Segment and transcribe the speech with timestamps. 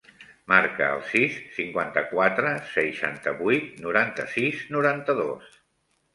[0.51, 5.55] Marca el sis, cinquanta-quatre, seixanta-vuit, noranta-sis, noranta-dos.